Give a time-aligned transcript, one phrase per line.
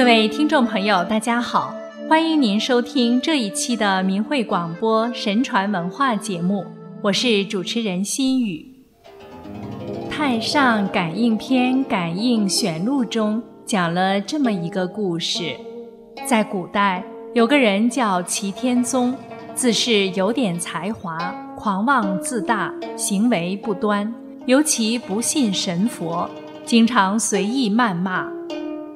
[0.00, 1.74] 各位听众朋友，大家好，
[2.08, 6.64] 欢迎您收听这一期的明慧广播神传文化节目，
[7.02, 8.66] 我是主持人心雨。
[10.10, 15.54] 《太上感应篇感应选录》中讲了这么一个故事：
[16.26, 17.04] 在古代，
[17.34, 19.14] 有个人叫齐天宗，
[19.54, 21.18] 自是有点才华，
[21.54, 24.10] 狂妄自大，行为不端，
[24.46, 26.26] 尤其不信神佛，
[26.64, 28.39] 经常随意谩骂。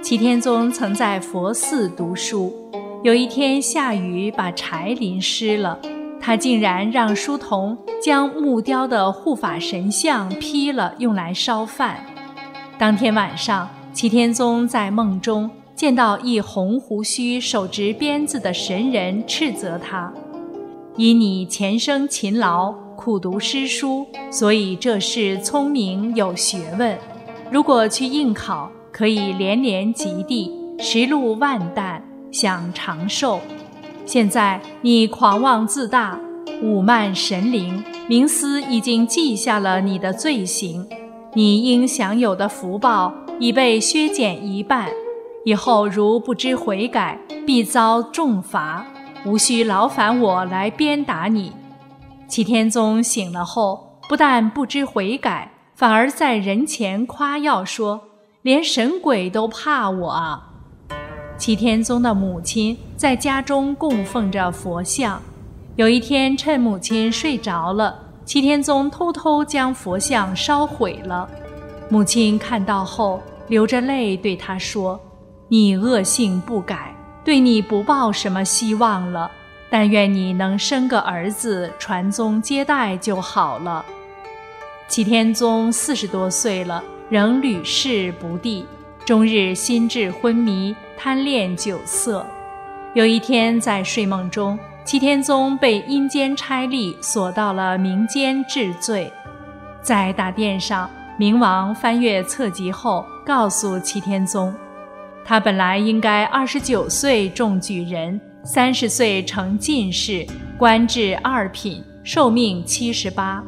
[0.00, 2.54] 齐天宗曾在佛寺读书，
[3.02, 5.78] 有一天下雨，把柴淋湿了，
[6.20, 12.06] 他竟然让书童将木雕的护法神像劈了，用来烧饭。
[12.78, 20.10] 当天晚上，齐天宗在梦中见到一红胡须、手执鞭子的神人，斥责他
[20.96, 26.96] ：“以你前生勤劳苦读诗书，所以这事聪明有学问。
[27.50, 33.38] 如果去应考。”可以连连及第，食禄万担，享长寿。
[34.04, 36.18] 现在你狂妄自大，
[36.64, 40.84] 侮慢神灵，冥司已经记下了你的罪行，
[41.34, 44.88] 你应享有的福报已被削减一半。
[45.44, 48.84] 以后如不知悔改，必遭重罚，
[49.24, 51.52] 无需劳烦我来鞭打你。
[52.26, 58.07] 齐天宗醒了后，不但不知悔改，反而在人前夸耀说。
[58.42, 60.40] 连神鬼都怕我啊！
[61.36, 65.20] 齐天宗的母亲在家中供奉着佛像。
[65.74, 71.28] 有一天，趁母亲睡着了，齐天宗偷偷将佛像烧毁了。
[71.88, 75.00] 母亲看到后，流着泪对他说
[75.48, 79.28] ：“你恶性不改，对你不抱什么希望了。
[79.68, 83.84] 但愿你能生个儿子，传宗接代就好了。”
[84.86, 86.84] 齐天宗四十多岁了。
[87.10, 88.66] 仍屡试不第，
[89.06, 92.26] 终日心智昏迷，贪恋酒色。
[92.92, 99.10] 有一天在睡梦中，齐天宗被阴间差吏锁到了冥间治罪。
[99.80, 104.54] 在大殿上，冥王翻阅册籍后，告诉齐天宗，
[105.24, 110.26] 他本来应该二十九岁中举人，三十岁成进士，
[110.58, 113.42] 官至二品，寿命七十八，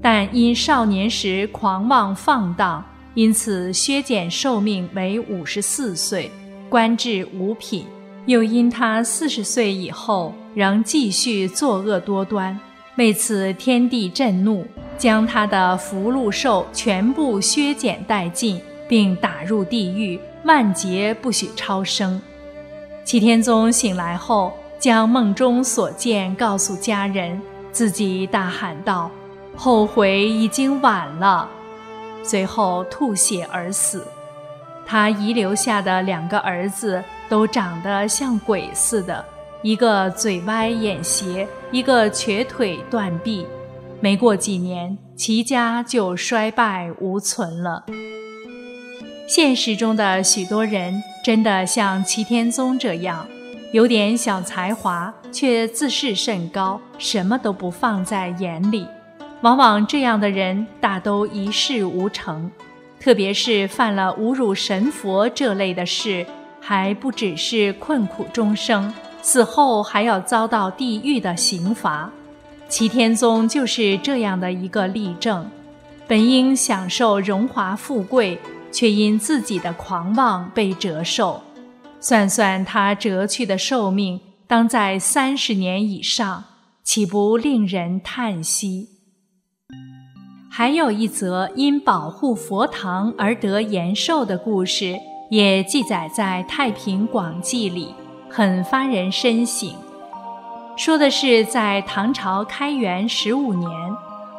[0.00, 2.84] 但因少年时狂妄放荡。
[3.14, 6.30] 因此，削减寿命为五十四岁，
[6.68, 7.84] 官至五品。
[8.26, 12.56] 又因他四十岁以后仍继续作恶多端，
[12.96, 14.64] 为此天地震怒，
[14.96, 22.20] 将他的福禄寿全部削减殆尽，并打入地狱，万劫不许超生。
[23.04, 27.40] 齐天宗醒来后，将梦中所见告诉家人，
[27.72, 29.10] 自己大喊道
[29.56, 31.48] ：“后悔已经晚了。”
[32.22, 34.06] 随后吐血而死，
[34.86, 39.24] 他遗留下的两个儿子都长得像鬼似的，
[39.62, 43.46] 一个嘴歪眼斜，一个瘸腿断臂。
[44.00, 47.84] 没过几年，齐家就衰败无存了。
[49.28, 53.26] 现实中的许多人真的像齐天宗这样，
[53.72, 58.86] 有点小才华，却自视甚高，什么都不放在眼里。
[59.42, 62.50] 往往这样的人大都一事无成，
[63.00, 66.26] 特别是犯了侮辱神佛这类的事，
[66.60, 68.92] 还不只是困苦终生，
[69.22, 72.10] 死后还要遭到地狱的刑罚。
[72.68, 75.50] 齐天宗就是这样的一个例证，
[76.06, 78.38] 本应享受荣华富贵，
[78.70, 81.42] 却因自己的狂妄被折寿。
[81.98, 86.44] 算算他折去的寿命，当在三十年以上，
[86.84, 88.99] 岂不令人叹息？
[90.52, 97.94] 还有一则因保护佛堂而得延寿的故事，也记载在《太平广记》里，
[98.28, 99.70] 很发人深省。
[100.76, 103.70] 说的是在唐朝开元十五年，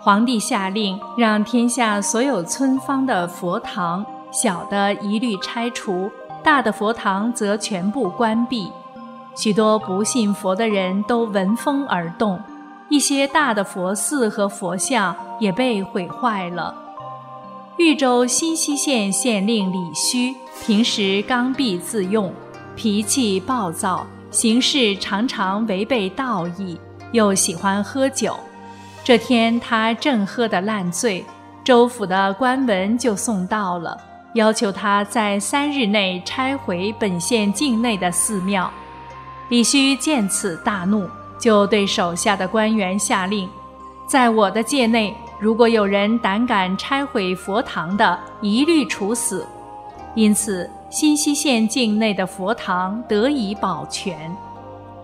[0.00, 6.10] 皇帝下令让天下所有村坊的佛堂，小的一律拆除，
[6.42, 8.68] 大的佛堂则全部关闭。
[9.36, 12.40] 许多不信佛的人都闻风而动。
[12.90, 16.74] 一些大的佛寺和佛像也被毁坏了。
[17.78, 22.30] 豫州新溪县县令李须平时刚愎自用，
[22.76, 26.78] 脾气暴躁，行事常常违背道义，
[27.12, 28.38] 又喜欢喝酒。
[29.02, 31.24] 这天他正喝得烂醉，
[31.64, 33.96] 州府的官文就送到了，
[34.34, 38.70] 要求他在三日内拆毁本县境内的寺庙。
[39.48, 41.08] 李须见此大怒。
[41.40, 43.48] 就对手下的官员下令，
[44.06, 49.46] 在我的界内，如果有人胆敢拆毁佛堂的，一律处死。
[50.14, 54.36] 因此，新溪县境内的佛堂得以保全。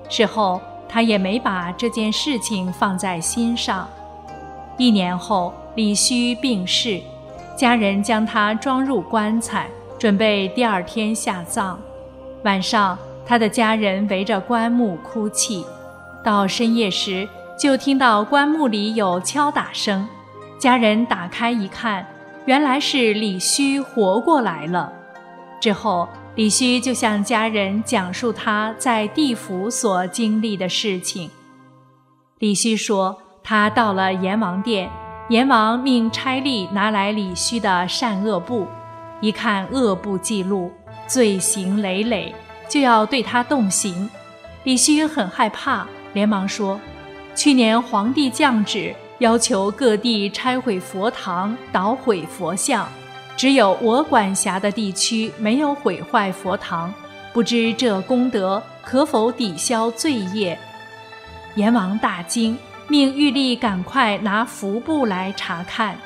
[0.09, 3.89] 事后，他也没把这件事情放在心上。
[4.77, 7.01] 一年后，李须病逝，
[7.57, 9.69] 家人将他装入棺材，
[9.99, 11.79] 准备第二天下葬。
[12.43, 15.65] 晚上，他的家人围着棺木哭泣。
[16.27, 20.09] 到深夜时，就听到棺木里有敲打声。
[20.59, 22.05] 家人打开一看，
[22.47, 24.93] 原来是李须活过来了。
[25.61, 31.31] 之后，李须就向家人讲述他在地府所经历的事情。
[32.41, 34.91] 李须说，他到了阎王殿，
[35.29, 38.67] 阎王命差吏拿来李须的善恶簿，
[39.21, 40.73] 一看恶簿记录，
[41.07, 42.35] 罪行累累，
[42.69, 44.11] 就要对他动刑。
[44.65, 46.81] 李须很害怕，连忙说
[47.37, 52.87] ：“去年皇帝降旨。”要求各地拆毁佛堂、捣毁佛像，
[53.35, 56.93] 只有我管辖的地区没有毁坏佛堂，
[57.33, 60.59] 不知这功德可否抵消罪业？
[61.55, 62.59] 阎王大惊，
[62.89, 65.97] 命玉帝赶快拿符簿来查看。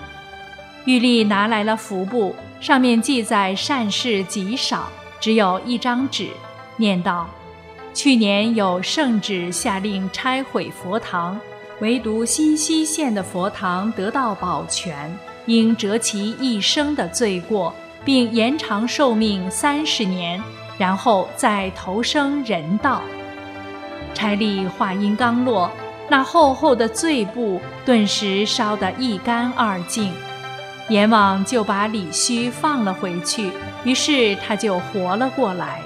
[0.85, 6.29] 玉帝拿来了符簿，上面记载善事极少，只有一张纸，
[6.77, 7.29] 念道
[7.93, 11.41] ：“去年有圣旨下令拆毁佛堂。”
[11.81, 20.43] 唯独新溪县的佛堂得到保全，应折其一生的罪过，并延长寿命三十年，
[20.77, 23.01] 然后再投生人道。
[24.13, 25.71] 差吏话音刚落，
[26.11, 30.13] 那厚厚的罪簿顿时烧得一干二净，
[30.91, 33.51] 阎王就把李须放了回去，
[33.85, 35.81] 于是他就活了过来。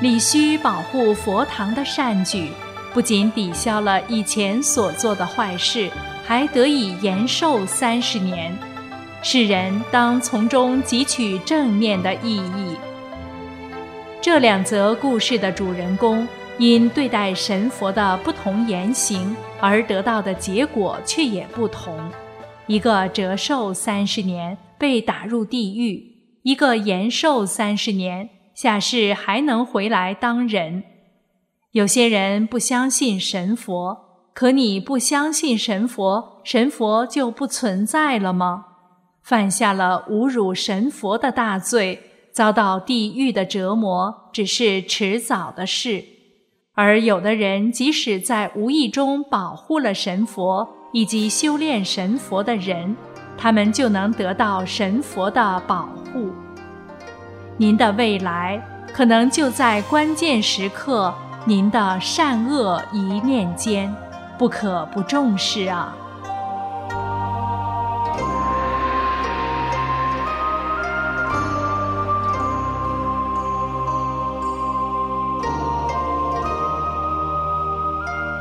[0.00, 2.50] 李须保护佛堂的善举。
[2.92, 5.90] 不仅抵消了以前所做的坏事，
[6.24, 8.56] 还得以延寿三十年。
[9.20, 12.76] 世人当从中汲取正面的意义。
[14.20, 16.26] 这两则故事的主人公
[16.58, 21.98] 因对待神佛的不同言行而得到的结果却也不同：
[22.68, 26.00] 一个折寿三十年被打入地狱，
[26.42, 30.84] 一个延寿三十年下世还能回来当人。
[31.72, 38.66] 有些人不相信神佛，可你不相信神佛，神佛就不存在了吗？
[39.22, 42.00] 犯下了侮辱神佛的大罪，
[42.32, 46.04] 遭到地狱的折磨，只是迟早的事。
[46.74, 52.96] 而有的人，即使在无意中保护了神佛以及修炼神佛的人，
[53.36, 56.30] 他们就能得到神佛的保护。
[57.56, 58.60] 您的未来
[58.92, 61.14] 可能就在关键时刻。
[61.46, 63.94] 您的善恶一念间，
[64.38, 65.94] 不可不重视啊！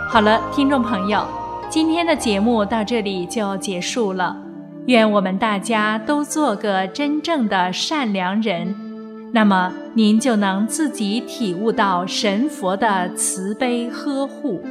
[0.09, 1.27] 好了，听众朋友，
[1.69, 4.35] 今天的节目到这里就结束了。
[4.85, 8.82] 愿我们大家都做个真正的善良人。
[9.35, 14.63] 那么您就能自己体悟到神佛的慈悲呵护。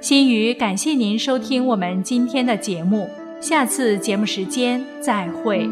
[0.00, 3.10] 心语感谢您收听我们今天的节目，
[3.40, 5.68] 下次节目时间再会。